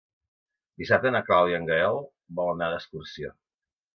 Dissabte 0.81 1.09
na 1.15 1.21
Clàudia 1.27 1.57
i 1.59 1.59
en 1.59 1.69
Gaël 1.71 2.01
volen 2.39 2.57
anar 2.57 2.73
d'excursió. 2.75 3.33